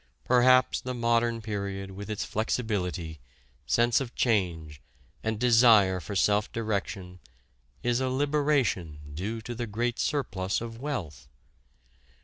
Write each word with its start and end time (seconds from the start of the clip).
Perhaps 0.25 0.81
the 0.81 0.95
Modern 0.95 1.43
Period 1.43 1.91
with 1.91 2.09
its 2.09 2.25
flexibility, 2.25 3.19
sense 3.67 4.01
of 4.01 4.15
change, 4.15 4.81
and 5.23 5.39
desire 5.39 5.99
for 5.99 6.15
self 6.15 6.51
direction 6.51 7.19
is 7.83 7.99
a 8.01 8.09
liberation 8.09 8.97
due 9.13 9.41
to 9.41 9.53
the 9.53 9.67
great 9.67 9.99
surplus 9.99 10.59
of 10.59 10.79
wealth. 10.79 11.27